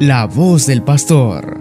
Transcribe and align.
La 0.00 0.26
voz 0.26 0.66
del 0.66 0.82
pastor. 0.82 1.58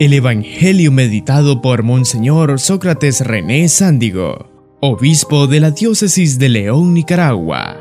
El 0.00 0.12
Evangelio 0.12 0.90
meditado 0.90 1.62
por 1.62 1.84
Monseñor 1.84 2.58
Sócrates 2.58 3.24
René 3.24 3.68
Sándigo, 3.68 4.46
obispo 4.80 5.46
de 5.46 5.60
la 5.60 5.70
diócesis 5.70 6.40
de 6.40 6.48
León, 6.48 6.92
Nicaragua. 6.94 7.76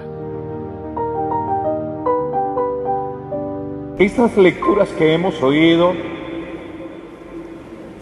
Estas 3.98 4.38
lecturas 4.38 4.90
que 4.90 5.16
hemos 5.16 5.42
oído 5.42 5.94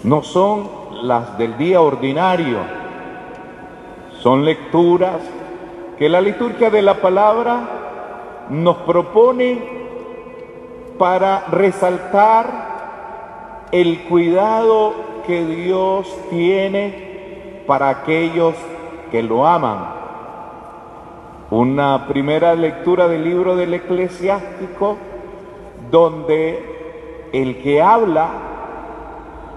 no 0.04 0.24
son 0.24 0.70
las 1.04 1.38
del 1.38 1.58
día 1.58 1.80
ordinario, 1.80 2.60
son 4.22 4.44
lecturas 4.44 5.22
que 5.98 6.10
la 6.10 6.20
liturgia 6.20 6.70
de 6.70 6.82
la 6.82 7.00
palabra 7.02 8.48
nos 8.50 8.76
propone 8.80 9.77
para 10.98 11.45
resaltar 11.52 13.67
el 13.72 14.03
cuidado 14.03 14.94
que 15.26 15.45
Dios 15.45 16.08
tiene 16.30 17.63
para 17.67 17.89
aquellos 17.89 18.55
que 19.12 19.22
lo 19.22 19.45
aman. 19.45 19.98
Una 21.49 22.08
primera 22.08 22.55
lectura 22.55 23.08
del 23.08 23.23
libro 23.23 23.55
del 23.55 23.73
eclesiástico 23.73 24.98
donde 25.91 27.30
el 27.34 27.61
que 27.61 27.81
habla 27.81 28.30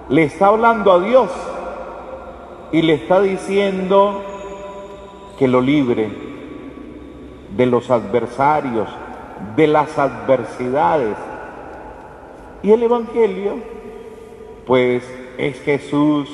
le 0.08 0.24
está 0.24 0.48
hablando 0.48 0.92
a 0.92 1.00
Dios 1.00 1.30
y 2.72 2.82
le 2.82 2.94
está 2.94 3.20
diciendo 3.20 4.22
que 5.38 5.48
lo 5.48 5.60
libre 5.60 6.10
de 7.56 7.66
los 7.66 7.90
adversarios, 7.90 8.88
de 9.56 9.66
las 9.66 9.98
adversidades, 9.98 11.16
y 12.62 12.72
el 12.72 12.82
Evangelio, 12.82 13.54
pues 14.66 15.02
es 15.38 15.60
Jesús 15.62 16.28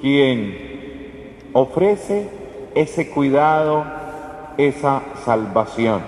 quien 0.00 1.36
ofrece 1.52 2.28
ese 2.74 3.10
cuidado, 3.10 3.84
esa 4.56 5.02
salvación. 5.24 6.02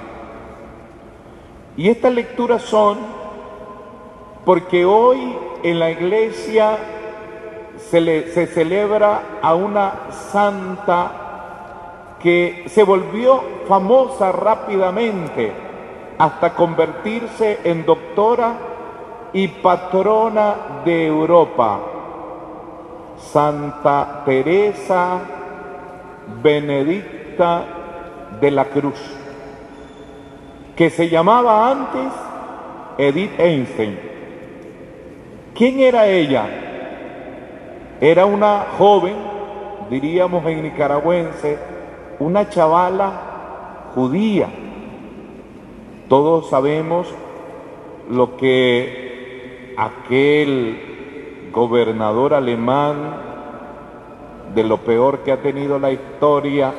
Y 1.76 1.88
estas 1.88 2.12
lecturas 2.12 2.62
son 2.62 2.98
porque 4.44 4.84
hoy 4.84 5.36
en 5.62 5.78
la 5.78 5.90
iglesia 5.90 6.76
se, 7.90 8.32
se 8.32 8.46
celebra 8.46 9.38
a 9.40 9.54
una 9.54 10.10
santa 10.30 12.16
que 12.20 12.64
se 12.68 12.82
volvió 12.82 13.42
famosa 13.66 14.30
rápidamente 14.32 15.52
hasta 16.18 16.54
convertirse 16.54 17.60
en 17.64 17.84
doctora 17.84 18.71
y 19.32 19.48
patrona 19.48 20.82
de 20.84 21.06
Europa, 21.06 21.80
Santa 23.18 24.22
Teresa 24.24 25.20
Benedicta 26.42 27.64
de 28.40 28.50
la 28.50 28.64
Cruz, 28.66 29.00
que 30.76 30.90
se 30.90 31.08
llamaba 31.08 31.70
antes 31.70 32.12
Edith 32.98 33.38
Einstein. 33.38 33.98
¿Quién 35.54 35.80
era 35.80 36.06
ella? 36.06 36.46
Era 38.00 38.26
una 38.26 38.66
joven, 38.78 39.14
diríamos 39.88 40.44
en 40.46 40.62
nicaragüense, 40.62 41.58
una 42.18 42.48
chavala 42.48 43.12
judía. 43.94 44.48
Todos 46.08 46.50
sabemos 46.50 47.08
lo 48.10 48.36
que 48.36 49.11
aquel 49.76 51.50
gobernador 51.52 52.34
alemán 52.34 53.16
de 54.54 54.64
lo 54.64 54.78
peor 54.78 55.20
que 55.20 55.32
ha 55.32 55.42
tenido 55.42 55.78
la 55.78 55.90
historia, 55.90 56.72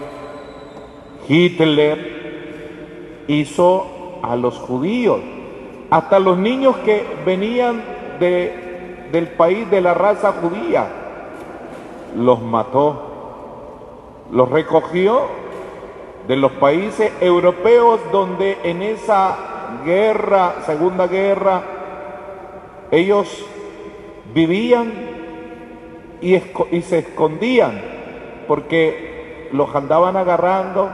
Hitler 1.28 3.24
hizo 3.28 4.20
a 4.22 4.36
los 4.36 4.58
judíos, 4.58 5.22
hasta 5.90 6.20
los 6.20 6.38
niños 6.38 6.76
que 6.78 7.06
venían 7.26 7.84
de, 8.20 9.08
del 9.12 9.28
país 9.30 9.70
de 9.70 9.82
la 9.82 9.94
raza 9.94 10.34
judía, 10.34 10.88
los 12.16 12.42
mató, 12.42 14.24
los 14.32 14.50
recogió 14.50 15.22
de 16.28 16.36
los 16.36 16.52
países 16.54 17.12
europeos 17.20 18.00
donde 18.12 18.58
en 18.64 18.82
esa 18.82 19.36
guerra, 19.86 20.56
segunda 20.66 21.08
guerra, 21.08 21.73
ellos 22.94 23.44
vivían 24.36 24.94
y, 26.22 26.40
se 26.82 27.00
escondían 27.00 27.82
porque 28.48 29.50
los 29.52 29.74
andaban 29.74 30.16
agarrando 30.16 30.90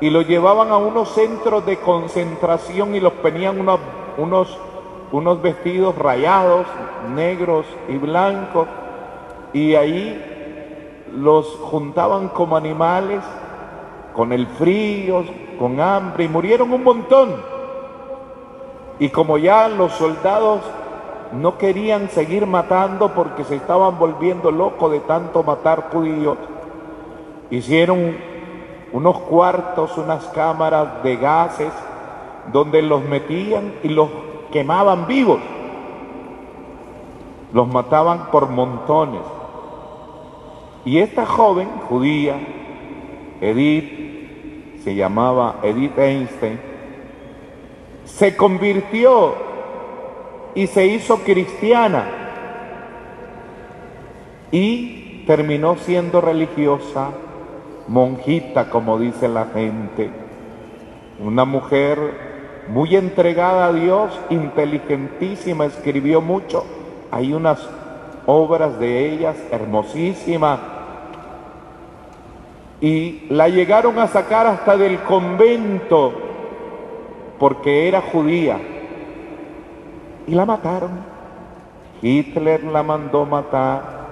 y 0.00 0.10
los 0.10 0.26
llevaban 0.26 0.72
a 0.72 0.78
unos 0.78 1.10
centros 1.14 1.64
de 1.64 1.76
concentración 1.76 2.96
y 2.96 3.00
los 3.00 3.12
ponían 3.12 3.60
unos, 3.60 3.78
unos, 4.18 4.58
unos 5.12 5.40
vestidos 5.40 5.96
rayados, 5.96 6.66
negros 7.14 7.66
y 7.88 7.98
blancos, 7.98 8.66
y 9.52 9.76
ahí 9.76 11.04
los 11.14 11.46
juntaban 11.46 12.30
como 12.30 12.56
animales, 12.56 13.22
con 14.12 14.32
el 14.32 14.48
frío, 14.48 15.24
con 15.56 15.80
hambre, 15.80 16.24
y 16.24 16.28
murieron 16.28 16.72
un 16.72 16.82
montón. 16.82 17.36
Y 18.98 19.08
como 19.10 19.38
ya 19.38 19.68
los 19.68 19.92
soldados 19.92 20.62
no 21.32 21.58
querían 21.58 22.10
seguir 22.10 22.46
matando 22.46 23.14
porque 23.14 23.44
se 23.44 23.56
estaban 23.56 23.98
volviendo 23.98 24.50
locos 24.50 24.92
de 24.92 25.00
tanto 25.00 25.42
matar 25.42 25.90
judíos. 25.92 26.36
Hicieron 27.50 28.16
unos 28.92 29.18
cuartos, 29.20 29.96
unas 29.98 30.24
cámaras 30.26 31.02
de 31.02 31.16
gases 31.16 31.72
donde 32.52 32.82
los 32.82 33.02
metían 33.04 33.72
y 33.82 33.88
los 33.88 34.08
quemaban 34.50 35.06
vivos. 35.06 35.40
Los 37.52 37.68
mataban 37.68 38.30
por 38.30 38.48
montones. 38.48 39.22
Y 40.84 40.98
esta 40.98 41.26
joven 41.26 41.68
judía, 41.88 42.36
Edith, 43.40 44.82
se 44.82 44.94
llamaba 44.94 45.56
Edith 45.62 45.96
Einstein, 45.96 46.60
se 48.04 48.36
convirtió 48.36 49.51
y 50.54 50.66
se 50.66 50.86
hizo 50.86 51.18
cristiana. 51.18 52.04
Y 54.50 55.24
terminó 55.26 55.76
siendo 55.76 56.20
religiosa, 56.20 57.08
monjita 57.88 58.68
como 58.68 58.98
dice 58.98 59.28
la 59.28 59.46
gente, 59.46 60.10
una 61.20 61.44
mujer 61.44 62.32
muy 62.68 62.96
entregada 62.96 63.66
a 63.66 63.72
Dios, 63.72 64.18
inteligentísima, 64.30 65.64
escribió 65.64 66.20
mucho, 66.20 66.64
hay 67.10 67.32
unas 67.32 67.66
obras 68.26 68.78
de 68.78 69.10
ellas 69.12 69.36
hermosísimas. 69.50 70.60
Y 72.80 73.26
la 73.30 73.48
llegaron 73.48 73.98
a 74.00 74.08
sacar 74.08 74.46
hasta 74.46 74.76
del 74.76 74.98
convento 75.02 76.12
porque 77.38 77.86
era 77.86 78.00
judía 78.00 78.58
y 80.26 80.34
la 80.34 80.44
mataron. 80.44 80.90
Hitler 82.00 82.64
la 82.64 82.82
mandó 82.82 83.24
matar. 83.24 84.02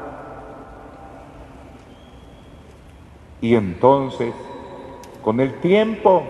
Y 3.40 3.54
entonces, 3.54 4.34
con 5.22 5.40
el 5.40 5.60
tiempo, 5.60 6.22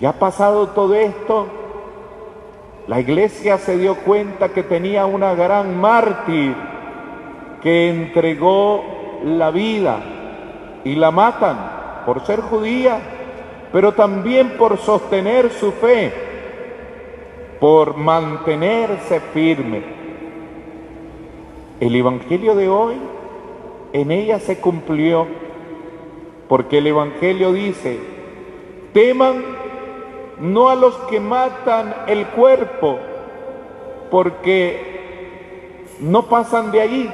ya 0.00 0.12
pasado 0.12 0.68
todo 0.68 0.94
esto, 0.94 1.46
la 2.86 3.00
iglesia 3.00 3.58
se 3.58 3.78
dio 3.78 3.96
cuenta 3.96 4.50
que 4.50 4.62
tenía 4.62 5.06
una 5.06 5.34
gran 5.34 5.80
mártir 5.80 6.54
que 7.62 7.90
entregó 7.90 8.84
la 9.24 9.50
vida 9.50 9.98
y 10.84 10.94
la 10.94 11.10
matan 11.10 11.56
por 12.04 12.24
ser 12.24 12.40
judía, 12.42 13.00
pero 13.72 13.92
también 13.92 14.56
por 14.56 14.78
sostener 14.78 15.50
su 15.50 15.72
fe 15.72 16.25
por 17.60 17.96
mantenerse 17.96 19.20
firme. 19.20 19.82
El 21.80 21.94
Evangelio 21.94 22.54
de 22.54 22.68
hoy 22.68 22.94
en 23.92 24.10
ella 24.10 24.38
se 24.38 24.58
cumplió, 24.60 25.26
porque 26.48 26.78
el 26.78 26.86
Evangelio 26.86 27.52
dice, 27.52 27.98
teman 28.92 29.42
no 30.40 30.68
a 30.68 30.74
los 30.74 30.94
que 31.08 31.20
matan 31.20 31.94
el 32.06 32.26
cuerpo, 32.28 32.98
porque 34.10 35.84
no 36.00 36.26
pasan 36.26 36.70
de 36.72 36.80
allí, 36.80 37.10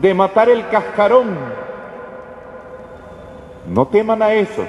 de 0.00 0.14
matar 0.14 0.48
el 0.48 0.68
cascarón. 0.68 1.36
No 3.66 3.86
teman 3.86 4.22
a 4.22 4.34
esos, 4.34 4.66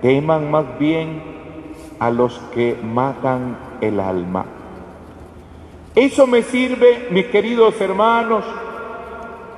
teman 0.00 0.50
más 0.50 0.78
bien 0.78 1.22
a 1.98 2.10
los 2.10 2.38
que 2.52 2.78
matan 2.82 3.56
el 3.80 4.00
alma. 4.00 4.44
Eso 5.94 6.26
me 6.26 6.42
sirve, 6.42 7.08
mis 7.10 7.26
queridos 7.26 7.80
hermanos, 7.80 8.44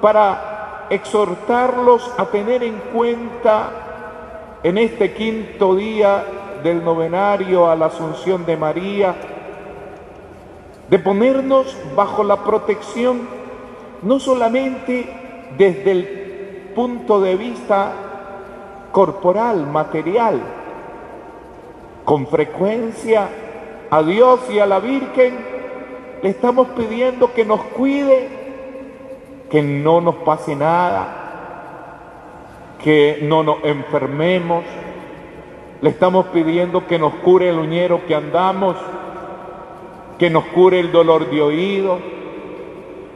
para 0.00 0.87
exhortarlos 0.91 2.12
a 2.19 2.27
tener 2.27 2.62
en 2.62 2.79
cuenta 2.93 4.59
en 4.62 4.79
este 4.79 5.12
quinto 5.15 5.75
día 5.75 6.25
del 6.62 6.85
novenario 6.85 7.71
a 7.71 7.77
la 7.77 7.87
Asunción 7.87 8.44
de 8.44 8.56
María, 8.56 9.15
de 10.91 10.99
ponernos 10.99 11.77
bajo 11.94 12.23
la 12.23 12.37
protección 12.37 13.29
no 14.03 14.21
solamente 14.21 15.09
desde 15.56 15.91
el 15.91 16.05
punto 16.75 17.21
de 17.21 17.37
vista 17.37 17.93
corporal, 18.93 19.67
material, 19.67 20.41
con 22.06 22.29
frecuencia 22.29 23.29
a 23.91 24.03
Dios 24.05 24.41
y 24.49 24.61
a 24.61 24.67
la 24.67 24.79
Virgen 24.79 25.35
le 26.23 26.31
estamos 26.31 26.69
pidiendo 26.69 27.35
que 27.35 27.44
nos 27.44 27.61
cuide, 27.61 28.29
que 29.50 29.61
no 29.61 30.00
nos 30.00 30.14
pase 30.14 30.55
nada, 30.55 31.99
que 32.82 33.19
no 33.23 33.43
nos 33.43 33.62
enfermemos, 33.64 34.64
le 35.82 35.91
estamos 35.91 36.26
pidiendo 36.26 36.87
que 36.87 36.99
nos 36.99 37.12
cure 37.17 37.49
el 37.49 37.58
uñero 37.58 38.06
que 38.06 38.14
andamos, 38.14 38.76
que 40.17 40.31
nos 40.31 40.44
cure 40.44 40.79
el 40.79 40.93
dolor 40.93 41.29
de 41.29 41.43
oído, 41.43 41.99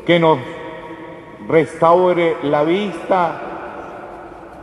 que 0.05 0.19
nos 0.19 0.39
restaure 1.49 2.39
la 2.43 2.65
vista, 2.65 3.41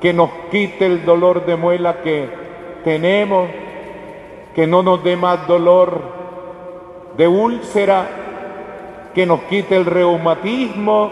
que 0.01 0.11
nos 0.11 0.29
quite 0.51 0.85
el 0.85 1.05
dolor 1.05 1.45
de 1.45 1.55
muela 1.55 2.01
que 2.01 2.27
tenemos, 2.83 3.47
que 4.57 4.65
no 4.65 4.81
nos 4.81 5.03
dé 5.03 5.15
más 5.15 5.47
dolor 5.47 6.01
de 7.15 7.27
úlcera, 7.27 8.07
que 9.13 9.23
nos 9.23 9.41
quite 9.41 9.75
el 9.75 9.85
reumatismo. 9.85 11.11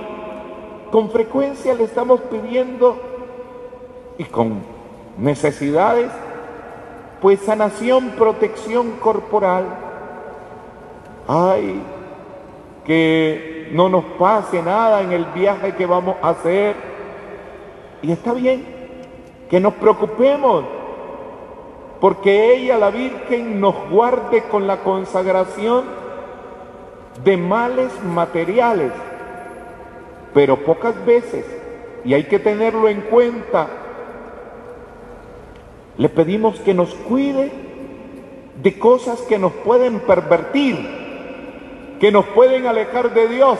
Con 0.92 1.12
frecuencia 1.12 1.76
le 1.76 1.84
estamos 1.84 2.22
pidiendo 2.22 2.98
y 4.18 4.24
con 4.24 4.64
necesidades, 5.20 6.10
pues 7.22 7.40
sanación, 7.42 8.14
protección 8.18 8.94
corporal. 8.94 9.66
Ay, 11.28 11.84
que 12.84 13.70
no 13.74 13.90
nos 13.90 14.06
pase 14.18 14.64
nada 14.64 15.04
en 15.04 15.12
el 15.12 15.26
viaje 15.26 15.76
que 15.76 15.86
vamos 15.86 16.16
a 16.24 16.30
hacer. 16.30 16.76
Y 18.02 18.12
está 18.12 18.34
bien 18.34 18.66
que 19.52 19.60
nos 19.60 19.76
preocupemos 19.76 20.66
porque 22.00 22.56
ella, 22.56 22.78
la 22.78 22.92
Virgen, 22.92 23.60
nos 23.60 23.90
guarde 23.90 24.44
con 24.44 24.68
la 24.68 24.78
consagración 24.84 25.86
de 27.24 27.38
males 27.38 27.92
materiales. 28.04 28.92
Pero 30.34 30.64
pocas 30.64 30.94
veces, 31.06 31.46
y 32.04 32.14
hay 32.14 32.26
que 32.26 32.40
tenerlo 32.40 32.90
en 32.90 33.02
cuenta, 33.02 33.68
le 35.98 36.10
pedimos 36.10 36.60
que 36.60 36.74
nos 36.74 36.94
cuide 36.94 37.52
de 38.62 38.80
cosas 38.80 39.22
que 39.22 39.40
nos 39.40 39.54
pueden 39.54 40.00
pervertir 40.02 41.06
que 42.00 42.12
nos 42.12 42.26
pueden 42.26 42.68
alejar 42.68 43.14
de 43.14 43.28
Dios, 43.28 43.60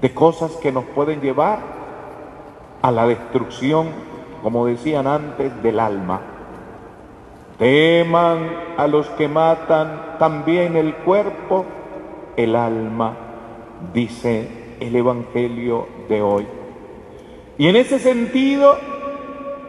de 0.00 0.14
cosas 0.14 0.52
que 0.56 0.72
nos 0.72 0.84
pueden 0.84 1.20
llevar 1.20 1.58
a 2.82 2.90
la 2.90 3.06
destrucción, 3.06 3.88
como 4.44 4.66
decían 4.66 5.06
antes, 5.06 5.62
del 5.62 5.80
alma. 5.80 6.20
Teman 7.58 8.50
a 8.76 8.86
los 8.86 9.08
que 9.10 9.26
matan 9.26 10.18
también 10.18 10.76
el 10.76 10.96
cuerpo, 10.96 11.64
el 12.36 12.54
alma, 12.54 13.16
dice 13.94 14.76
el 14.80 14.94
Evangelio 14.96 15.88
de 16.10 16.20
hoy. 16.20 16.46
Y 17.56 17.68
en 17.68 17.76
ese 17.76 17.98
sentido, 17.98 18.76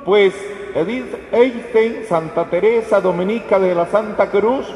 pues 0.04 0.34
Edith 0.76 1.16
Einstein, 1.32 2.04
Santa 2.06 2.50
Teresa 2.50 3.00
Dominica 3.00 3.58
de 3.60 3.74
la 3.76 3.86
Santa 3.86 4.30
Cruz, 4.30 4.68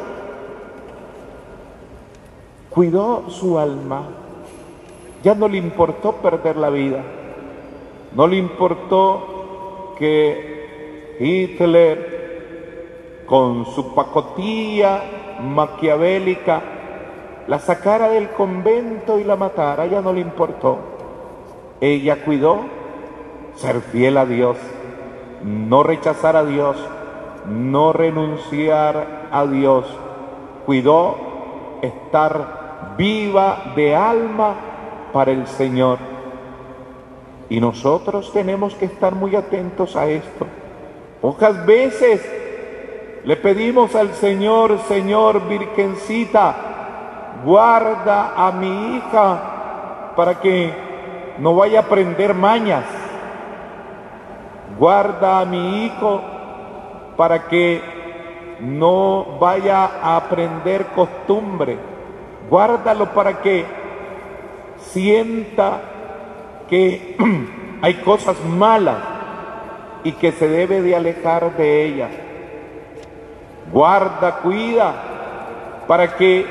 cuidó 2.69 3.29
su 3.29 3.59
alma, 3.59 4.03
ya 5.23 5.35
no 5.35 5.49
le 5.49 5.57
importó 5.57 6.13
perder 6.13 6.55
la 6.55 6.69
vida, 6.69 7.03
no 8.15 8.27
le 8.27 8.37
importó 8.37 9.38
que 9.99 11.17
Hitler, 11.19 13.23
con 13.27 13.65
su 13.65 13.93
pacotilla 13.93 15.01
maquiavélica, 15.43 16.61
la 17.47 17.59
sacara 17.59 18.09
del 18.09 18.29
convento 18.29 19.19
y 19.19 19.23
la 19.23 19.35
matara, 19.35 19.85
ya 19.85 20.01
no 20.01 20.13
le 20.13 20.21
importó. 20.21 20.77
Ella 21.81 22.23
cuidó 22.23 22.61
ser 23.55 23.81
fiel 23.81 24.17
a 24.17 24.25
Dios, 24.25 24.57
no 25.43 25.83
rechazar 25.83 26.35
a 26.35 26.45
Dios, 26.45 26.77
no 27.47 27.93
renunciar 27.93 29.27
a 29.31 29.45
Dios, 29.45 29.85
cuidó 30.65 31.15
estar 31.81 32.95
viva 32.97 33.73
de 33.75 33.95
alma 33.95 34.55
para 35.11 35.31
el 35.31 35.47
Señor. 35.47 35.97
Y 37.49 37.59
nosotros 37.59 38.31
tenemos 38.31 38.75
que 38.75 38.85
estar 38.85 39.15
muy 39.15 39.35
atentos 39.35 39.95
a 39.95 40.07
esto. 40.07 40.45
Pocas 41.21 41.65
veces 41.65 42.21
le 43.25 43.35
pedimos 43.35 43.95
al 43.95 44.13
Señor, 44.13 44.79
Señor, 44.87 45.47
Virgencita, 45.47 46.55
guarda 47.43 48.33
a 48.35 48.51
mi 48.51 48.95
hija 48.95 50.13
para 50.15 50.39
que 50.39 50.71
no 51.39 51.55
vaya 51.55 51.79
a 51.79 51.83
aprender 51.83 52.33
mañas. 52.33 52.85
Guarda 54.77 55.41
a 55.41 55.45
mi 55.45 55.85
hijo 55.85 56.21
para 57.17 57.47
que 57.47 57.81
no 58.61 59.37
vaya 59.39 59.85
a 60.01 60.15
aprender 60.17 60.85
costumbre 60.87 61.77
Guárdalo 62.49 63.13
para 63.13 63.41
que 63.41 63.63
sienta 64.77 65.81
que 66.69 67.17
hay 67.81 67.95
cosas 67.95 68.37
malas 68.45 68.97
y 70.03 70.13
que 70.13 70.31
se 70.31 70.47
debe 70.47 70.81
de 70.81 70.95
alejar 70.95 71.55
de 71.57 71.85
ellas. 71.85 72.11
Guarda, 73.71 74.37
cuida, 74.37 74.93
para 75.87 76.15
que 76.15 76.45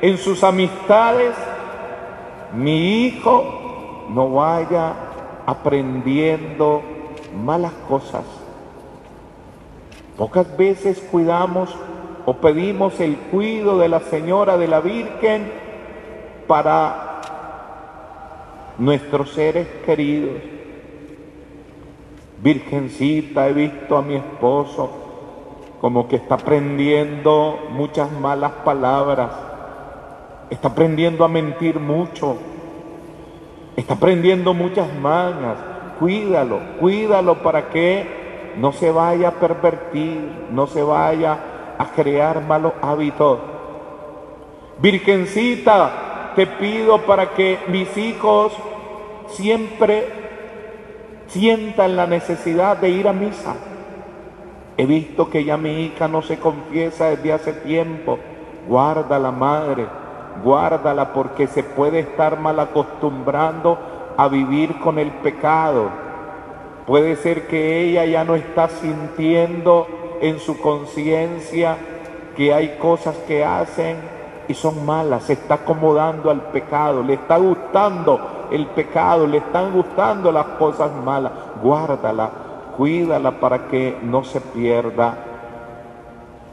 en 0.00 0.18
sus 0.18 0.44
amistades 0.44 1.34
mi 2.54 3.04
hijo 3.04 4.06
no 4.10 4.30
vaya 4.30 4.92
aprendiendo 5.46 6.82
malas 7.44 7.72
cosas. 7.88 8.24
Pocas 10.16 10.56
veces 10.56 11.00
cuidamos 11.10 11.74
o 12.26 12.34
pedimos 12.34 13.00
el 13.00 13.16
cuido 13.16 13.78
de 13.78 13.88
la 13.88 14.00
Señora 14.00 14.56
de 14.56 14.68
la 14.68 14.80
Virgen 14.80 15.50
para 16.46 17.11
nuestros 18.78 19.32
seres 19.32 19.66
queridos. 19.84 20.40
Virgencita, 22.42 23.48
he 23.48 23.52
visto 23.52 23.96
a 23.96 24.02
mi 24.02 24.16
esposo 24.16 24.90
como 25.80 26.08
que 26.08 26.16
está 26.16 26.36
aprendiendo 26.36 27.58
muchas 27.70 28.10
malas 28.12 28.52
palabras, 28.64 29.30
está 30.50 30.68
aprendiendo 30.68 31.24
a 31.24 31.28
mentir 31.28 31.80
mucho, 31.80 32.36
está 33.76 33.94
aprendiendo 33.94 34.54
muchas 34.54 34.92
mañas. 34.94 35.56
Cuídalo, 35.98 36.60
cuídalo 36.80 37.42
para 37.42 37.68
que 37.68 38.54
no 38.58 38.72
se 38.72 38.90
vaya 38.90 39.28
a 39.28 39.32
pervertir, 39.32 40.48
no 40.50 40.66
se 40.66 40.82
vaya 40.82 41.38
a 41.78 41.86
crear 41.86 42.42
malos 42.42 42.72
hábitos. 42.82 43.38
Virgencita, 44.78 46.11
te 46.34 46.46
pido 46.46 47.02
para 47.02 47.30
que 47.34 47.58
mis 47.68 47.96
hijos 47.96 48.52
siempre 49.28 50.06
sientan 51.28 51.96
la 51.96 52.06
necesidad 52.06 52.76
de 52.76 52.90
ir 52.90 53.08
a 53.08 53.12
misa. 53.12 53.54
He 54.76 54.86
visto 54.86 55.30
que 55.30 55.44
ya 55.44 55.56
mi 55.56 55.84
hija 55.84 56.08
no 56.08 56.22
se 56.22 56.38
confiesa 56.38 57.10
desde 57.10 57.32
hace 57.32 57.52
tiempo. 57.52 58.18
Guárdala, 58.66 59.30
madre, 59.30 59.86
guárdala 60.42 61.12
porque 61.12 61.46
se 61.46 61.62
puede 61.62 62.00
estar 62.00 62.38
mal 62.38 62.58
acostumbrando 62.60 63.78
a 64.16 64.28
vivir 64.28 64.78
con 64.80 64.98
el 64.98 65.10
pecado. 65.10 65.90
Puede 66.86 67.16
ser 67.16 67.46
que 67.46 67.82
ella 67.82 68.04
ya 68.04 68.24
no 68.24 68.34
está 68.34 68.68
sintiendo 68.68 69.86
en 70.20 70.38
su 70.38 70.58
conciencia 70.60 71.76
que 72.36 72.54
hay 72.54 72.76
cosas 72.80 73.16
que 73.26 73.44
hacen 73.44 73.96
son 74.54 74.84
malas, 74.84 75.24
se 75.24 75.34
está 75.34 75.54
acomodando 75.54 76.30
al 76.30 76.40
pecado, 76.50 77.02
le 77.02 77.14
está 77.14 77.36
gustando 77.36 78.20
el 78.50 78.66
pecado, 78.66 79.26
le 79.26 79.38
están 79.38 79.72
gustando 79.72 80.32
las 80.32 80.46
cosas 80.58 80.90
malas. 81.04 81.32
Guárdala, 81.62 82.30
cuídala 82.76 83.32
para 83.32 83.68
que 83.68 83.98
no 84.02 84.24
se 84.24 84.40
pierda. 84.40 85.16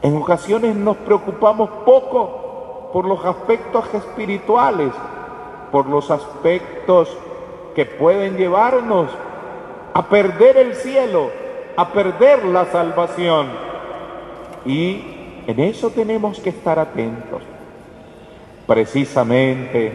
En 0.02 0.16
ocasiones 0.16 0.74
nos 0.76 0.96
preocupamos 0.98 1.68
poco 1.84 2.90
por 2.92 3.04
los 3.04 3.24
aspectos 3.24 3.92
espirituales, 3.94 4.92
por 5.70 5.86
los 5.86 6.10
aspectos 6.10 7.16
que 7.74 7.86
pueden 7.86 8.36
llevarnos 8.36 9.10
a 9.94 10.02
perder 10.06 10.56
el 10.56 10.74
cielo, 10.74 11.30
a 11.76 11.88
perder 11.88 12.44
la 12.46 12.64
salvación. 12.66 13.48
Y 14.64 15.42
en 15.46 15.60
eso 15.60 15.90
tenemos 15.90 16.40
que 16.40 16.50
estar 16.50 16.78
atentos. 16.78 17.42
Precisamente, 18.70 19.90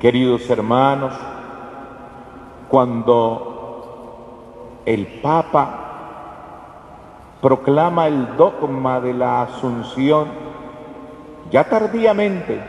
queridos 0.00 0.50
hermanos, 0.50 1.14
cuando 2.68 3.60
el 4.84 5.06
Papa 5.22 5.76
proclama 7.40 8.08
el 8.08 8.36
dogma 8.36 8.98
de 8.98 9.14
la 9.14 9.42
Asunción, 9.42 10.26
ya 11.52 11.62
tardíamente, 11.68 12.60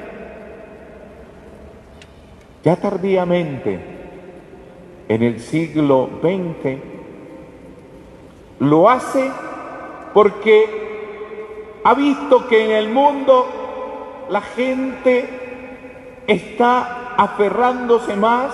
ya 2.63 2.75
tardíamente, 2.75 3.79
en 5.09 5.23
el 5.23 5.39
siglo 5.39 6.07
XX, 6.21 6.77
lo 8.59 8.87
hace 8.87 9.31
porque 10.13 11.79
ha 11.83 11.95
visto 11.95 12.47
que 12.47 12.65
en 12.65 12.71
el 12.73 12.89
mundo 12.93 13.60
la 14.31 14.39
gente 14.39 16.23
está 16.25 17.15
aferrándose 17.17 18.15
más 18.15 18.53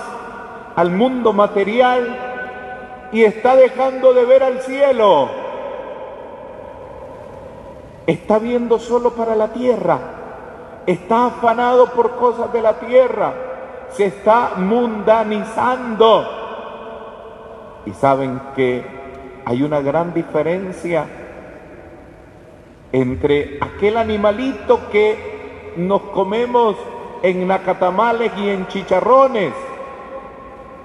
al 0.74 0.90
mundo 0.90 1.32
material 1.32 3.08
y 3.12 3.22
está 3.22 3.54
dejando 3.54 4.12
de 4.12 4.24
ver 4.24 4.42
al 4.42 4.60
cielo. 4.62 5.28
Está 8.08 8.40
viendo 8.40 8.80
solo 8.80 9.12
para 9.12 9.36
la 9.36 9.52
tierra. 9.52 10.00
Está 10.84 11.26
afanado 11.26 11.92
por 11.92 12.16
cosas 12.16 12.52
de 12.52 12.60
la 12.60 12.80
tierra. 12.80 13.32
Se 13.90 14.06
está 14.06 14.54
mundanizando. 14.56 16.26
Y 17.86 17.92
saben 17.92 18.40
que 18.56 18.84
hay 19.44 19.62
una 19.62 19.80
gran 19.80 20.12
diferencia 20.12 21.06
entre 22.90 23.58
aquel 23.60 23.96
animalito 23.96 24.80
que 24.90 25.37
nos 25.78 26.02
comemos 26.02 26.76
en 27.22 27.46
nacatamales 27.46 28.32
y 28.36 28.50
en 28.50 28.66
chicharrones 28.66 29.52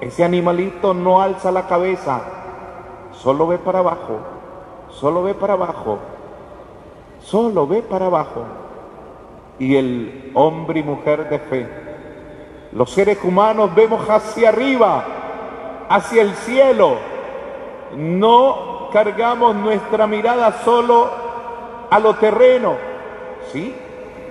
ese 0.01 0.23
animalito 0.23 0.93
no 0.93 1.21
alza 1.21 1.51
la 1.51 1.67
cabeza, 1.67 2.21
solo 3.11 3.47
ve 3.47 3.57
para 3.57 3.79
abajo, 3.79 4.19
solo 4.89 5.23
ve 5.23 5.33
para 5.33 5.53
abajo, 5.53 5.97
solo 7.21 7.65
ve 7.67 7.81
para 7.81 8.07
abajo. 8.07 8.43
Y 9.59 9.75
el 9.75 10.31
hombre 10.33 10.81
y 10.81 10.83
mujer 10.83 11.29
de 11.29 11.39
fe, 11.39 11.69
los 12.73 12.89
seres 12.91 13.17
humanos 13.23 13.73
vemos 13.73 14.07
hacia 14.09 14.49
arriba, 14.49 15.05
hacia 15.89 16.21
el 16.21 16.33
cielo. 16.35 16.97
No 17.95 18.89
cargamos 18.91 19.55
nuestra 19.55 20.05
mirada 20.05 20.63
solo 20.65 21.09
a 21.89 21.99
lo 21.99 22.15
terreno. 22.15 22.75
Sí, 23.51 23.73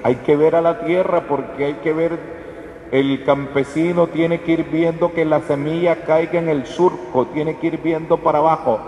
hay 0.03 0.17
que 0.17 0.37
ver 0.37 0.57
a 0.57 0.61
la 0.61 0.81
tierra 0.81 1.23
porque 1.29 1.65
hay 1.65 1.75
que 1.75 1.93
ver 1.93 2.43
el 2.93 3.25
campesino 3.25 4.09
tiene 4.09 4.43
que 4.43 4.53
ir 4.53 4.65
viendo 4.65 5.15
que 5.15 5.25
la 5.25 5.41
semilla 5.41 6.05
caiga 6.05 6.39
en 6.39 6.51
el 6.51 6.67
surco, 6.67 7.25
tiene 7.33 7.57
que 7.57 7.69
ir 7.69 7.79
viendo 7.79 8.19
para 8.19 8.41
abajo. 8.41 8.81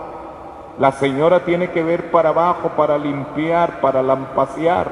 La 0.79 0.93
señora 0.93 1.47
tiene 1.47 1.71
que 1.71 1.83
ver 1.83 2.11
para 2.11 2.29
abajo 2.29 2.73
para 2.77 2.99
limpiar, 2.99 3.81
para 3.81 4.03
lampasear. 4.03 4.89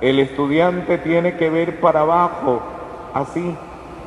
El 0.00 0.20
estudiante 0.20 0.98
tiene 0.98 1.36
que 1.36 1.50
ver 1.50 1.80
para 1.80 2.02
abajo, 2.02 2.62
así, 3.14 3.56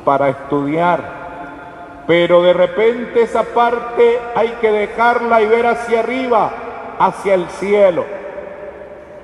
para 0.06 0.30
estudiar. 0.30 2.04
Pero 2.06 2.42
de 2.42 2.54
repente 2.54 3.20
esa 3.20 3.42
parte 3.42 4.18
hay 4.34 4.56
que 4.58 4.72
dejarla 4.72 5.42
y 5.42 5.48
ver 5.48 5.66
hacia 5.66 6.00
arriba, 6.00 6.50
hacia 6.98 7.34
el 7.34 7.46
cielo. 7.50 8.06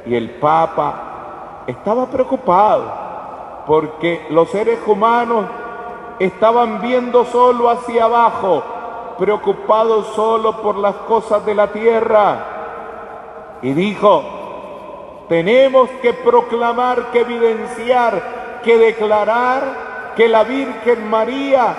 Y 0.05 0.15
el 0.15 0.29
Papa 0.29 1.14
estaba 1.67 2.07
preocupado 2.07 3.05
porque 3.67 4.27
los 4.31 4.51
seres 4.51 4.79
humanos 4.87 5.47
estaban 6.19 6.81
viendo 6.81 7.25
solo 7.25 7.71
hacia 7.71 8.05
abajo, 8.05 8.63
preocupados 9.19 10.09
solo 10.15 10.61
por 10.63 10.77
las 10.77 10.95
cosas 11.07 11.45
de 11.47 11.55
la 11.55 11.69
tierra. 11.69 12.47
Y 13.63 13.73
dijo, 13.73 14.23
tenemos 15.29 15.89
que 16.03 16.13
proclamar, 16.13 17.11
que 17.11 17.21
evidenciar, 17.21 18.61
que 18.63 18.77
declarar 18.77 20.13
que 20.17 20.29
la 20.29 20.45
Virgen 20.45 21.09
María 21.09 21.75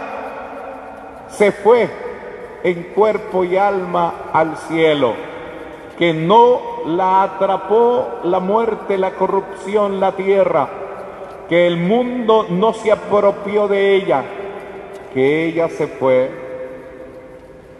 se 1.29 1.51
fue 1.51 1.89
en 2.63 2.83
cuerpo 2.95 3.43
y 3.43 3.57
alma 3.57 4.13
al 4.33 4.57
cielo, 4.57 5.13
que 5.97 6.13
no 6.13 6.74
la 6.85 7.23
atrapó 7.23 8.19
la 8.23 8.39
muerte, 8.39 8.97
la 8.97 9.11
corrupción, 9.11 9.99
la 9.99 10.11
tierra, 10.11 10.69
que 11.49 11.67
el 11.67 11.77
mundo 11.77 12.45
no 12.49 12.73
se 12.73 12.91
apropió 12.91 13.67
de 13.67 13.95
ella, 13.95 14.23
que 15.13 15.45
ella 15.45 15.67
se 15.69 15.87
fue. 15.87 16.29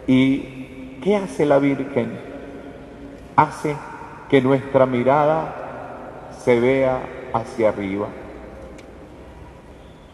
¿Y 0.06 0.98
qué 1.02 1.16
hace 1.16 1.46
la 1.46 1.58
Virgen? 1.58 2.18
Hace 3.36 3.76
que 4.28 4.40
nuestra 4.40 4.86
mirada 4.86 6.30
se 6.38 6.58
vea 6.58 7.00
hacia 7.32 7.68
arriba. 7.68 8.08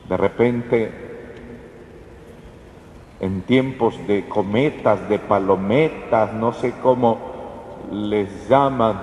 De 0.09 0.17
repente, 0.17 0.91
en 3.21 3.43
tiempos 3.43 4.07
de 4.07 4.29
cometas, 4.29 5.09
de 5.09 5.19
palometas, 5.19 6.35
no 6.35 6.53
sé 6.53 6.75
cómo 6.83 7.32
les 7.93 8.49
llaman, 8.49 9.01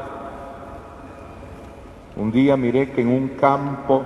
un 2.16 2.32
día 2.32 2.58
miré 2.58 2.92
que 2.92 3.02
en 3.02 3.10
un 3.10 3.30
campo 3.30 4.04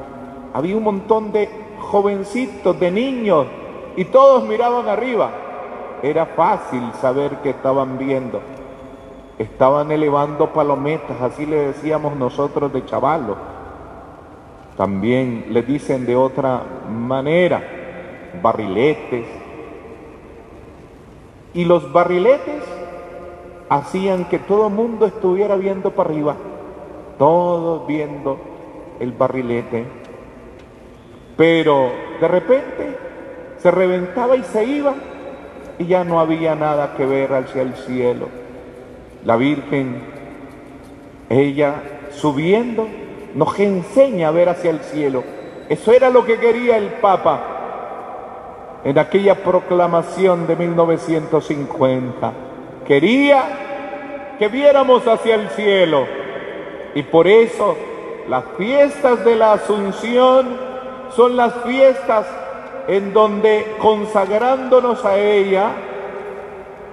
había 0.53 0.77
un 0.77 0.83
montón 0.83 1.31
de 1.31 1.49
jovencitos, 1.79 2.79
de 2.79 2.91
niños, 2.91 3.47
y 3.95 4.05
todos 4.05 4.47
miraban 4.47 4.87
arriba. 4.87 5.31
Era 6.03 6.25
fácil 6.25 6.91
saber 6.99 7.37
que 7.37 7.51
estaban 7.51 7.97
viendo. 7.97 8.41
Estaban 9.39 9.91
elevando 9.91 10.51
palometas, 10.51 11.19
así 11.21 11.45
le 11.45 11.67
decíamos 11.67 12.15
nosotros 12.15 12.71
de 12.73 12.85
chavalos. 12.85 13.37
También 14.77 15.45
le 15.49 15.63
dicen 15.63 16.05
de 16.05 16.15
otra 16.15 16.61
manera, 16.91 17.63
barriletes. 18.41 19.25
Y 21.53 21.65
los 21.65 21.91
barriletes 21.91 22.63
hacían 23.77 24.25
que 24.25 24.39
todo 24.39 24.67
el 24.67 24.73
mundo 24.73 25.05
estuviera 25.05 25.55
viendo 25.55 25.91
para 25.91 26.09
arriba, 26.09 26.35
todos 27.17 27.87
viendo 27.87 28.37
el 28.99 29.11
barrilete 29.11 30.03
pero 31.35 31.91
de 32.21 32.27
repente 32.27 32.97
se 33.57 33.71
reventaba 33.71 34.35
y 34.35 34.43
se 34.43 34.65
iba 34.65 34.93
y 35.79 35.85
ya 35.85 36.03
no 36.03 36.19
había 36.19 36.55
nada 36.55 36.93
que 36.95 37.05
ver 37.05 37.33
hacia 37.33 37.61
el 37.63 37.73
cielo. 37.75 38.27
La 39.25 39.35
Virgen, 39.35 40.01
ella 41.29 41.75
subiendo, 42.11 42.87
nos 43.33 43.57
enseña 43.59 44.27
a 44.27 44.31
ver 44.31 44.49
hacia 44.49 44.69
el 44.69 44.79
cielo. 44.81 45.23
Eso 45.69 45.91
era 45.91 46.09
lo 46.09 46.25
que 46.25 46.37
quería 46.37 46.77
el 46.77 46.87
Papa 46.87 48.81
en 48.83 48.99
aquella 48.99 49.43
proclamación 49.43 50.45
de 50.45 50.55
1950. 50.55 52.33
Quería 52.85 53.43
que 54.37 54.47
viéramos 54.47 55.07
hacia 55.07 55.35
el 55.35 55.49
cielo. 55.49 56.05
Y 56.95 57.03
por 57.03 57.27
eso 57.27 57.77
las 58.27 58.43
fiestas 58.57 59.23
de 59.25 59.35
la 59.35 59.53
Asunción 59.53 60.57
son 61.15 61.37
las 61.37 61.53
fiestas 61.65 62.25
en 62.87 63.13
donde 63.13 63.65
consagrándonos 63.79 65.05
a 65.05 65.17
ella, 65.17 65.71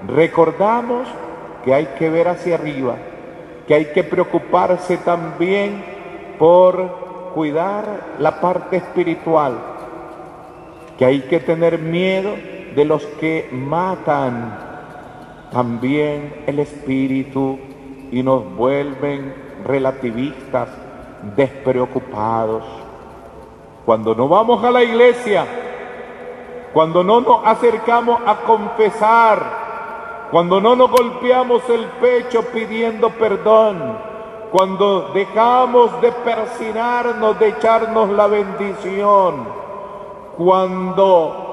recordamos 0.07 1.09
que 1.65 1.75
hay 1.75 1.87
que 1.99 2.09
ver 2.09 2.29
hacia 2.29 2.55
arriba, 2.55 2.97
que 3.67 3.75
hay 3.75 3.87
que 3.87 4.05
preocuparse 4.05 4.99
también 4.99 5.83
por 6.39 7.33
cuidar 7.35 7.85
la 8.19 8.41
parte 8.41 8.77
espiritual, 8.77 9.55
que 10.99 11.05
hay 11.05 11.21
que 11.23 11.41
tener 11.41 11.79
miedo 11.79 12.35
de 12.75 12.85
los 12.85 13.05
que 13.21 13.49
matan 13.51 14.70
también 15.51 16.45
el 16.47 16.59
espíritu 16.59 17.59
y 18.11 18.23
nos 18.23 18.55
vuelven 18.57 19.35
relativistas, 19.65 20.69
despreocupados. 21.37 22.65
Cuando 23.85 24.15
no 24.15 24.29
vamos 24.29 24.63
a 24.65 24.71
la 24.71 24.83
iglesia, 24.83 25.47
cuando 26.73 27.03
no 27.03 27.21
nos 27.21 27.45
acercamos 27.45 28.21
a 28.27 28.37
confesar, 28.43 30.29
cuando 30.31 30.61
no 30.61 30.77
nos 30.77 30.91
golpeamos 30.91 31.69
el 31.69 31.85
pecho 32.01 32.43
pidiendo 32.53 33.11
perdón, 33.11 33.99
cuando 34.53 35.11
dejamos 35.13 36.01
de 36.01 36.13
persinarnos, 36.13 37.39
de 37.39 37.49
echarnos 37.49 38.11
la 38.11 38.27
bendición, 38.27 39.49
cuando 40.37 41.50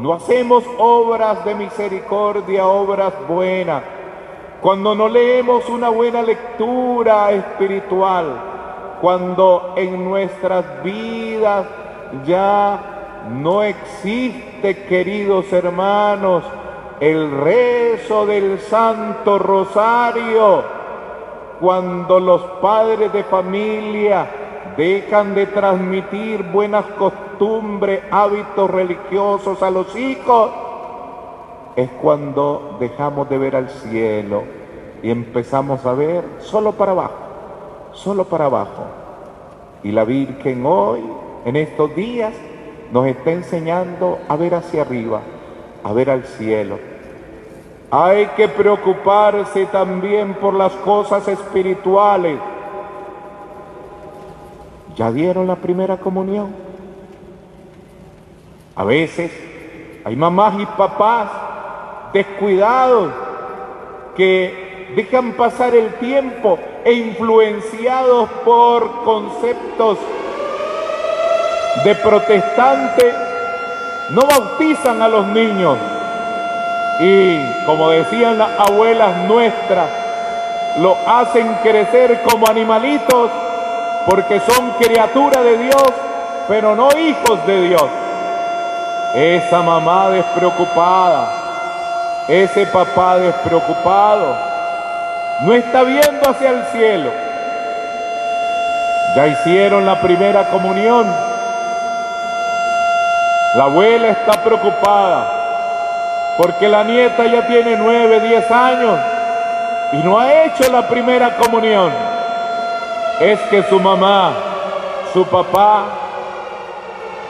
no 0.00 0.14
hacemos 0.14 0.64
obras 0.78 1.44
de 1.44 1.54
misericordia, 1.54 2.66
obras 2.66 3.12
buenas, 3.28 3.82
cuando 4.60 4.94
no 4.94 5.08
leemos 5.08 5.68
una 5.68 5.88
buena 5.88 6.22
lectura 6.22 7.30
espiritual, 7.30 8.98
cuando 9.00 9.74
en 9.76 10.04
nuestras 10.04 10.82
vidas 10.82 11.66
ya 12.26 13.26
no 13.30 13.62
existe, 13.62 14.84
queridos 14.84 15.52
hermanos, 15.52 16.44
el 17.00 17.30
rezo 17.30 18.26
del 18.26 18.58
Santo 18.60 19.38
Rosario, 19.38 20.62
cuando 21.60 22.18
los 22.18 22.42
padres 22.60 23.12
de 23.12 23.22
familia 23.24 24.43
dejan 24.76 25.34
de 25.34 25.46
transmitir 25.46 26.42
buenas 26.42 26.84
costumbres, 26.98 28.00
hábitos 28.10 28.70
religiosos 28.70 29.62
a 29.62 29.70
los 29.70 29.94
hijos, 29.96 30.50
es 31.76 31.90
cuando 32.00 32.76
dejamos 32.78 33.28
de 33.28 33.38
ver 33.38 33.56
al 33.56 33.68
cielo 33.68 34.42
y 35.02 35.10
empezamos 35.10 35.84
a 35.84 35.92
ver 35.92 36.24
solo 36.38 36.72
para 36.72 36.92
abajo, 36.92 37.14
solo 37.92 38.24
para 38.24 38.46
abajo. 38.46 38.84
Y 39.82 39.92
la 39.92 40.04
Virgen 40.04 40.64
hoy, 40.64 41.00
en 41.44 41.56
estos 41.56 41.94
días, 41.94 42.32
nos 42.90 43.06
está 43.06 43.32
enseñando 43.32 44.18
a 44.28 44.36
ver 44.36 44.54
hacia 44.54 44.82
arriba, 44.82 45.20
a 45.82 45.92
ver 45.92 46.10
al 46.10 46.24
cielo. 46.24 46.78
Hay 47.90 48.26
que 48.36 48.48
preocuparse 48.48 49.66
también 49.66 50.34
por 50.34 50.54
las 50.54 50.72
cosas 50.76 51.28
espirituales. 51.28 52.38
¿Ya 54.96 55.10
dieron 55.10 55.46
la 55.46 55.56
primera 55.56 55.96
comunión? 55.96 56.54
A 58.76 58.84
veces 58.84 59.32
hay 60.04 60.14
mamás 60.14 60.54
y 60.60 60.66
papás 60.66 61.30
descuidados 62.12 63.12
que 64.16 64.92
dejan 64.94 65.32
pasar 65.32 65.74
el 65.74 65.94
tiempo 65.94 66.58
e 66.84 66.92
influenciados 66.92 68.28
por 68.44 69.02
conceptos 69.02 69.98
de 71.84 71.94
protestante, 71.96 73.12
no 74.10 74.22
bautizan 74.22 75.02
a 75.02 75.08
los 75.08 75.26
niños 75.26 75.76
y 77.00 77.38
como 77.66 77.90
decían 77.90 78.38
las 78.38 78.50
abuelas 78.60 79.28
nuestras, 79.28 79.90
lo 80.78 80.96
hacen 81.06 81.52
crecer 81.62 82.22
como 82.22 82.46
animalitos 82.46 83.30
porque 84.06 84.40
son 84.40 84.70
criaturas 84.72 85.42
de 85.44 85.58
Dios, 85.58 85.84
pero 86.48 86.74
no 86.74 86.88
hijos 86.96 87.46
de 87.46 87.60
Dios. 87.68 87.84
Esa 89.14 89.62
mamá 89.62 90.10
despreocupada, 90.10 91.28
ese 92.28 92.66
papá 92.66 93.18
despreocupado, 93.18 94.36
no 95.42 95.52
está 95.52 95.82
viendo 95.82 96.28
hacia 96.28 96.50
el 96.50 96.64
cielo. 96.66 97.10
Ya 99.16 99.28
hicieron 99.28 99.86
la 99.86 100.00
primera 100.00 100.50
comunión. 100.50 101.06
La 103.54 103.64
abuela 103.64 104.08
está 104.08 104.42
preocupada 104.42 105.42
porque 106.36 106.68
la 106.68 106.82
nieta 106.82 107.26
ya 107.26 107.46
tiene 107.46 107.76
nueve, 107.76 108.18
diez 108.20 108.50
años 108.50 108.98
y 109.92 109.98
no 109.98 110.18
ha 110.18 110.44
hecho 110.44 110.70
la 110.72 110.88
primera 110.88 111.36
comunión. 111.36 112.13
Es 113.20 113.40
que 113.42 113.62
su 113.64 113.78
mamá, 113.78 114.32
su 115.12 115.24
papá, 115.24 115.86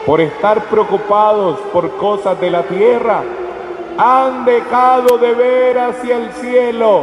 por 0.07 0.21
estar 0.21 0.65
preocupados 0.65 1.59
por 1.73 1.97
cosas 1.97 2.41
de 2.41 2.51
la 2.51 2.63
tierra, 2.63 3.23
han 3.99 4.45
dejado 4.45 5.19
de 5.19 5.35
ver 5.35 5.79
hacia 5.79 6.17
el 6.17 6.31
cielo, 6.33 7.03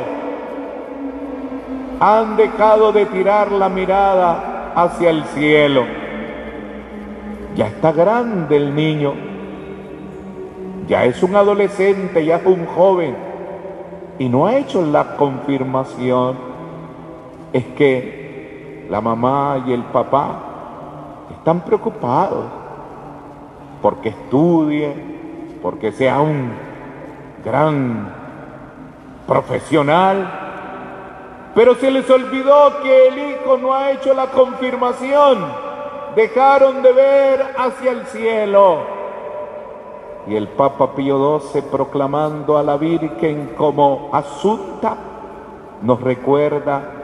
han 2.00 2.36
dejado 2.36 2.92
de 2.92 3.06
tirar 3.06 3.52
la 3.52 3.70
mirada 3.70 4.74
hacia 4.76 5.12
el 5.12 5.24
cielo. 5.26 5.86
Ya 7.56 7.68
está 7.68 7.92
grande 7.92 8.58
el 8.58 8.74
niño. 8.76 9.14
Ya 10.88 11.06
es 11.06 11.22
un 11.22 11.36
adolescente, 11.36 12.26
ya 12.26 12.38
es 12.38 12.46
un 12.46 12.66
joven. 12.66 13.16
Y 14.18 14.28
no 14.30 14.48
ha 14.48 14.58
hecho 14.58 14.82
la 14.86 15.16
confirmación, 15.16 16.38
es 17.54 17.66
que 17.78 18.21
la 18.92 19.00
mamá 19.00 19.64
y 19.66 19.72
el 19.72 19.84
papá 19.86 20.36
están 21.32 21.62
preocupados 21.62 22.44
porque 23.82 24.10
estudie, 24.10 24.94
porque 25.62 25.94
sea 25.94 26.20
un 26.20 26.52
gran 27.42 28.14
profesional, 29.26 30.30
pero 31.56 31.76
se 31.76 31.90
les 31.90 32.10
olvidó 32.10 32.82
que 32.84 33.08
el 33.08 33.18
hijo 33.18 33.58
no 33.58 33.74
ha 33.74 33.92
hecho 33.92 34.14
la 34.14 34.28
confirmación, 34.28 35.38
dejaron 36.14 36.84
de 36.84 36.92
ver 36.92 37.46
hacia 37.58 37.92
el 37.92 38.06
cielo. 38.08 38.80
Y 40.28 40.36
el 40.36 40.50
Papa 40.50 40.94
Pío 40.94 41.40
XII 41.40 41.62
proclamando 41.62 42.58
a 42.58 42.64
la 42.64 42.76
Virgen 42.76 43.54
como 43.58 44.10
asunta, 44.12 44.98
nos 45.82 46.02
recuerda 46.02 47.01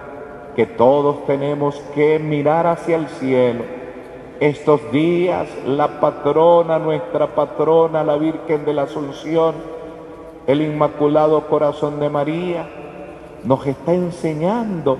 que 0.58 0.65
todos 0.65 1.24
tenemos 1.28 1.76
que 1.93 2.17
mirar 2.17 2.65
hacia 2.65 2.96
el 2.96 3.08
cielo. 3.10 3.63
Estos 4.39 4.91
días 4.91 5.48
la 5.67 6.00
patrona, 6.00 6.80
nuestra 6.80 7.28
patrona, 7.28 8.04
la 8.04 8.17
Virgen 8.17 8.65
de 8.65 8.74
la 8.74 8.82
Asunción, 8.82 9.54
el 10.48 10.63
Inmaculado 10.63 11.48
Corazón 11.48 12.00
de 12.00 12.10
María, 12.10 12.67
nos 13.43 13.67
está 13.67 13.93
enseñando 13.93 14.98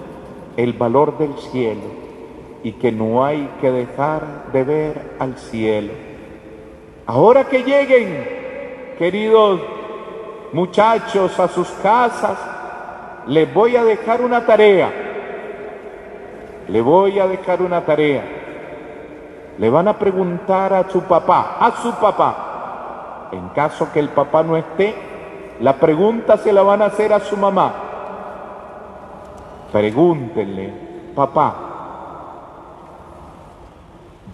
el 0.58 0.74
valor 0.74 1.18
del 1.18 1.36
cielo 1.40 1.82
y 2.62 2.74
que 2.74 2.92
no 2.92 3.26
hay 3.26 3.50
que 3.60 3.72
dejar 3.72 4.52
de 4.54 4.64
ver 4.64 5.16
al 5.18 5.40
cielo. 5.40 5.94
Ahora 7.08 7.46
que 7.46 7.64
lleguen, 7.64 8.94
queridos 9.00 9.60
muchachos, 10.54 11.40
a 11.40 11.48
sus 11.48 11.68
casas, 11.82 12.38
les 13.26 13.52
voy 13.52 13.76
a 13.76 13.84
dejar 13.84 14.22
una 14.22 14.46
tarea. 14.46 15.07
Le 16.68 16.82
voy 16.82 17.20
a 17.20 17.28
dejar 17.28 17.62
una 17.62 17.86
tarea. 17.86 18.24
Le 19.58 19.70
van 19.70 19.88
a 19.88 19.98
preguntar 19.98 20.74
a 20.74 20.90
su 20.90 21.02
papá, 21.04 21.58
a 21.60 21.72
su 21.82 21.92
papá. 21.94 23.30
En 23.32 23.50
caso 23.50 23.92
que 23.92 24.00
el 24.00 24.10
papá 24.10 24.44
no 24.44 24.56
esté, 24.58 24.96
la 25.60 25.74
pregunta 25.74 26.38
se 26.38 26.54
la 26.54 26.62
van 26.62 26.82
a 26.82 26.86
hacer 26.86 27.14
a 27.14 27.20
su 27.20 27.36
mamá. 27.36 27.74
Pregúntenle, 29.72 30.74
papá, 31.16 31.56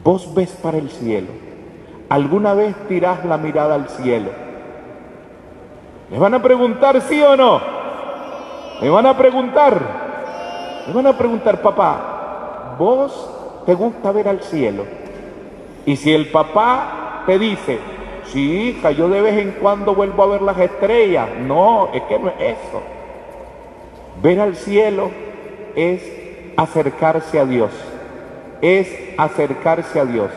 vos 0.04 0.32
ves 0.36 0.52
para 0.62 0.78
el 0.78 0.92
cielo 0.92 1.30
¿Alguna 2.14 2.54
vez 2.54 2.76
tirás 2.88 3.26
la 3.26 3.38
mirada 3.38 3.74
al 3.74 3.90
cielo? 3.90 4.30
¿Les 6.12 6.20
van 6.20 6.36
a 6.36 6.44
preguntar 6.44 7.02
sí 7.02 7.20
o 7.24 7.36
no? 7.36 7.60
¿Me 8.80 8.88
van 8.88 9.08
a 9.08 9.18
preguntar? 9.18 9.82
¿Me 10.86 10.94
van 10.94 11.08
a 11.08 11.18
preguntar, 11.18 11.60
papá, 11.64 12.13
vos 12.78 13.64
te 13.66 13.74
gusta 13.74 14.12
ver 14.12 14.28
al 14.28 14.42
cielo? 14.42 14.84
Y 15.86 15.96
si 15.96 16.14
el 16.14 16.28
papá 16.28 17.24
te 17.26 17.38
dice, 17.40 17.80
sí, 18.26 18.70
hija, 18.70 18.92
yo 18.92 19.10
de 19.10 19.22
vez 19.22 19.40
en 19.40 19.52
cuando 19.52 19.96
vuelvo 19.96 20.24
a 20.24 20.28
ver 20.28 20.42
las 20.42 20.58
estrellas. 20.58 21.30
No, 21.46 21.90
es 21.94 22.04
que 22.04 22.20
no 22.20 22.30
es 22.30 22.36
eso. 22.40 22.82
Ver 24.22 24.40
al 24.40 24.56
cielo 24.56 25.12
es 25.76 26.02
acercarse 26.56 27.40
a 27.40 27.46
Dios. 27.46 27.72
Es 28.62 28.88
acercarse 29.18 30.00
a 30.00 30.06
Dios. 30.06 30.30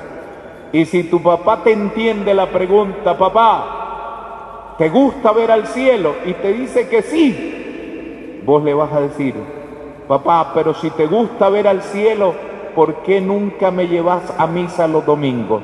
Y 0.72 0.84
si 0.86 1.04
tu 1.04 1.22
papá 1.22 1.62
te 1.62 1.72
entiende 1.72 2.34
la 2.34 2.50
pregunta, 2.50 3.16
papá, 3.16 4.74
¿te 4.78 4.88
gusta 4.88 5.32
ver 5.32 5.50
al 5.50 5.66
cielo? 5.68 6.16
Y 6.24 6.34
te 6.34 6.52
dice 6.52 6.88
que 6.88 7.02
sí, 7.02 8.42
vos 8.44 8.62
le 8.64 8.74
vas 8.74 8.92
a 8.92 9.00
decir, 9.00 9.34
papá, 10.08 10.52
pero 10.54 10.74
si 10.74 10.90
te 10.90 11.06
gusta 11.06 11.48
ver 11.48 11.68
al 11.68 11.82
cielo, 11.82 12.34
¿por 12.74 12.96
qué 13.02 13.20
nunca 13.20 13.70
me 13.70 13.88
llevas 13.88 14.22
a 14.38 14.46
misa 14.46 14.86
los 14.86 15.04
domingos? 15.04 15.62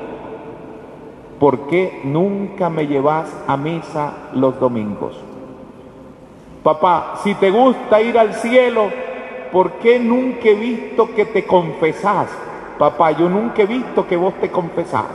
¿Por 1.39 1.67
qué 1.67 2.01
nunca 2.03 2.69
me 2.69 2.87
llevas 2.87 3.35
a 3.47 3.57
misa 3.57 4.13
los 4.33 4.59
domingos? 4.59 5.19
Papá, 6.63 7.15
si 7.23 7.35
te 7.35 7.51
gusta 7.51 8.01
ir 8.01 8.17
al 8.17 8.33
cielo, 8.35 8.89
¿por 9.51 9.73
qué 9.73 9.99
nunca 9.99 10.47
he 10.49 10.55
visto 10.55 11.13
que 11.13 11.25
te 11.25 11.45
confesás? 11.45 12.29
Papá, 12.79 13.11
yo 13.11 13.27
nunca 13.27 13.63
he 13.63 13.65
visto 13.65 14.07
que 14.07 14.15
vos 14.15 14.33
te 14.35 14.49
confesás. 14.49 15.11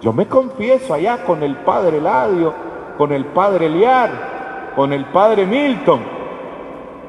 Yo 0.00 0.12
me 0.12 0.26
confieso 0.26 0.94
allá 0.94 1.24
con 1.24 1.42
el 1.44 1.56
padre 1.56 1.98
Eladio, 1.98 2.52
con 2.98 3.12
el 3.12 3.24
padre 3.26 3.66
Eliar, 3.66 4.72
con 4.74 4.92
el 4.92 5.04
padre 5.06 5.46
Milton. 5.46 6.21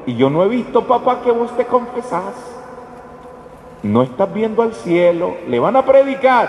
Y 0.06 0.16
yo 0.16 0.30
no 0.30 0.42
he 0.44 0.48
visto, 0.48 0.82
papá, 0.82 1.20
que 1.22 1.32
vos 1.32 1.56
te 1.56 1.66
confesás. 1.66 2.34
No 3.82 4.02
estás 4.02 4.32
viendo 4.32 4.62
al 4.62 4.74
cielo. 4.74 5.36
Le 5.48 5.58
van 5.58 5.76
a 5.76 5.84
predicar. 5.84 6.48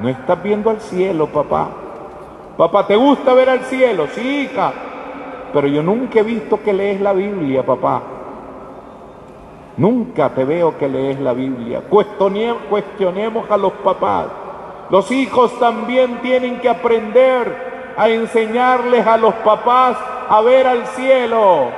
No 0.00 0.08
estás 0.08 0.42
viendo 0.42 0.70
al 0.70 0.80
cielo, 0.80 1.26
papá. 1.26 1.68
Papá, 2.56 2.86
¿te 2.86 2.96
gusta 2.96 3.34
ver 3.34 3.48
al 3.48 3.60
cielo? 3.60 4.06
Sí, 4.14 4.42
hija. 4.42 4.72
Pero 5.52 5.66
yo 5.66 5.82
nunca 5.82 6.20
he 6.20 6.22
visto 6.22 6.62
que 6.62 6.72
lees 6.72 7.00
la 7.00 7.12
Biblia, 7.12 7.64
papá. 7.64 8.02
Nunca 9.76 10.28
te 10.30 10.44
veo 10.44 10.76
que 10.76 10.88
lees 10.88 11.18
la 11.20 11.32
Biblia. 11.32 11.82
Cuestionemos 11.88 13.50
a 13.50 13.56
los 13.56 13.72
papás. 13.72 14.26
Los 14.90 15.10
hijos 15.10 15.58
también 15.58 16.20
tienen 16.20 16.60
que 16.60 16.68
aprender 16.68 17.94
a 17.96 18.08
enseñarles 18.08 19.06
a 19.06 19.16
los 19.16 19.34
papás 19.36 19.96
a 20.28 20.40
ver 20.42 20.66
al 20.66 20.86
cielo. 20.88 21.68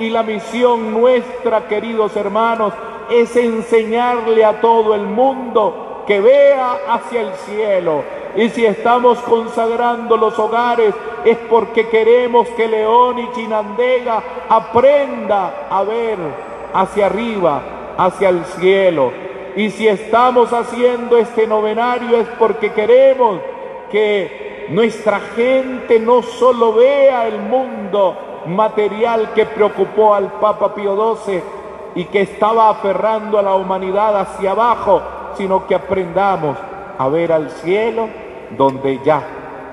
Y 0.00 0.08
la 0.08 0.22
misión 0.22 0.94
nuestra, 0.94 1.68
queridos 1.68 2.16
hermanos, 2.16 2.72
es 3.10 3.36
enseñarle 3.36 4.46
a 4.46 4.58
todo 4.58 4.94
el 4.94 5.02
mundo 5.02 6.04
que 6.06 6.22
vea 6.22 6.78
hacia 6.88 7.20
el 7.20 7.34
cielo. 7.34 8.02
Y 8.34 8.48
si 8.48 8.64
estamos 8.64 9.18
consagrando 9.18 10.16
los 10.16 10.38
hogares 10.38 10.94
es 11.26 11.36
porque 11.50 11.88
queremos 11.88 12.48
que 12.48 12.66
León 12.66 13.18
y 13.18 13.30
Chinandega 13.32 14.22
aprenda 14.48 15.66
a 15.68 15.82
ver 15.82 16.16
hacia 16.72 17.04
arriba, 17.04 17.60
hacia 17.98 18.30
el 18.30 18.42
cielo. 18.46 19.12
Y 19.54 19.68
si 19.68 19.86
estamos 19.86 20.50
haciendo 20.54 21.18
este 21.18 21.46
novenario 21.46 22.16
es 22.16 22.28
porque 22.38 22.72
queremos 22.72 23.38
que 23.90 24.66
nuestra 24.70 25.20
gente 25.36 26.00
no 26.00 26.22
solo 26.22 26.72
vea 26.72 27.26
el 27.26 27.38
mundo 27.38 28.29
material 28.46 29.32
que 29.34 29.46
preocupó 29.46 30.14
al 30.14 30.32
Papa 30.40 30.74
Pío 30.74 31.16
XII 31.16 31.42
y 31.94 32.04
que 32.04 32.22
estaba 32.22 32.70
aferrando 32.70 33.38
a 33.38 33.42
la 33.42 33.54
humanidad 33.54 34.18
hacia 34.18 34.52
abajo, 34.52 35.02
sino 35.36 35.66
que 35.66 35.74
aprendamos 35.74 36.56
a 36.98 37.08
ver 37.08 37.32
al 37.32 37.50
cielo 37.50 38.08
donde 38.56 39.00
ya 39.04 39.22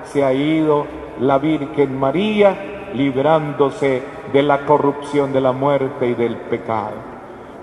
se 0.04 0.24
ha 0.24 0.32
ido 0.32 0.86
la 1.20 1.38
Virgen 1.38 1.98
María, 1.98 2.90
librándose 2.94 4.02
de 4.32 4.42
la 4.42 4.64
corrupción, 4.64 5.32
de 5.32 5.40
la 5.40 5.52
muerte 5.52 6.06
y 6.06 6.14
del 6.14 6.36
pecado. 6.36 7.08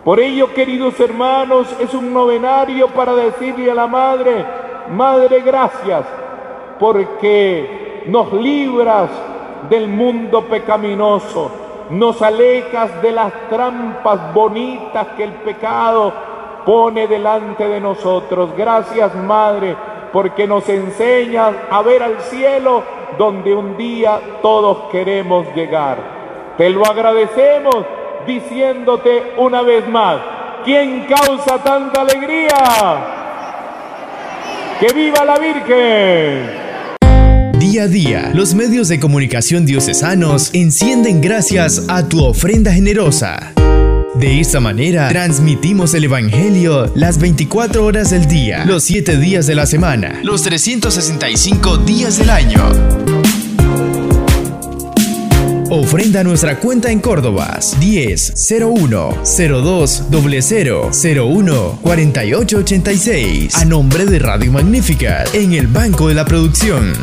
Por 0.03 0.19
ello, 0.19 0.53
queridos 0.53 0.99
hermanos, 0.99 1.75
es 1.79 1.93
un 1.93 2.13
novenario 2.13 2.89
para 2.89 3.15
decirle 3.15 3.71
a 3.71 3.75
la 3.75 3.87
Madre, 3.87 4.45
Madre, 4.91 5.41
gracias, 5.41 6.05
porque 6.79 8.03
nos 8.07 8.31
libras 8.33 9.09
del 9.69 9.88
mundo 9.88 10.45
pecaminoso, 10.45 11.51
nos 11.89 12.21
alejas 12.21 13.01
de 13.01 13.12
las 13.12 13.32
trampas 13.49 14.34
bonitas 14.34 15.08
que 15.15 15.23
el 15.23 15.34
pecado 15.34 16.13
pone 16.65 17.08
delante 17.08 17.67
de 17.67 17.80
nosotros. 17.80 18.51
Gracias, 18.58 19.13
Madre, 19.15 19.75
porque 20.12 20.47
nos 20.47 20.67
enseñas 20.67 21.54
a 21.69 21.82
ver 21.82 22.01
al 22.04 22.19
cielo 22.21 22.84
donde 23.17 23.54
un 23.54 23.78
día 23.78 24.19
todos 24.41 24.89
queremos 24.91 25.45
llegar. 25.56 25.97
Te 26.58 26.69
lo 26.69 26.86
agradecemos 26.86 27.86
diciéndote 28.25 29.34
una 29.38 29.62
vez 29.62 29.88
más, 29.88 30.17
¿quién 30.63 31.06
causa 31.06 31.60
tanta 31.60 32.01
alegría? 32.01 32.47
¡Que 34.80 34.88
viva 34.93 35.23
la 35.23 35.38
Virgen! 35.38 36.64
Día 37.75 37.83
a 37.83 37.88
día, 37.89 38.31
los 38.33 38.55
medios 38.55 38.88
de 38.88 39.01
comunicación 39.01 39.65
diocesanos 39.65 40.49
encienden 40.53 41.19
gracias 41.19 41.83
a 41.89 42.07
tu 42.07 42.23
ofrenda 42.23 42.71
generosa. 42.71 43.51
De 44.15 44.39
esta 44.39 44.61
manera, 44.61 45.09
transmitimos 45.09 45.93
el 45.93 46.05
Evangelio 46.05 46.89
las 46.95 47.19
24 47.19 47.83
horas 47.83 48.11
del 48.11 48.29
día, 48.29 48.63
los 48.63 48.85
7 48.85 49.17
días 49.17 49.45
de 49.45 49.55
la 49.55 49.65
semana, 49.65 50.21
los 50.23 50.43
365 50.43 51.79
días 51.79 52.17
del 52.17 52.29
año. 52.29 52.63
Ofrenda 55.69 56.23
nuestra 56.23 56.57
cuenta 56.57 56.91
en 56.91 57.01
Córdoba 57.01 57.59
10 57.81 58.33
01 58.61 59.17
02 59.25 60.03
00 60.39 60.91
01 60.93 61.79
48 61.81 62.57
86 62.57 63.55
a 63.55 63.65
nombre 63.65 64.05
de 64.05 64.19
Radio 64.19 64.49
Magnífica 64.53 65.25
en 65.33 65.53
el 65.53 65.67
Banco 65.67 66.07
de 66.07 66.13
la 66.13 66.23
Producción. 66.23 66.93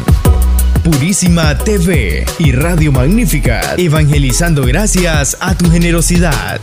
Purísima 0.83 1.57
TV 1.57 2.25
y 2.41 2.51
Radio 2.51 2.91
Magnífica, 2.91 3.75
evangelizando 3.77 4.65
gracias 4.65 5.37
a 5.39 5.55
tu 5.55 5.71
generosidad. 5.71 6.61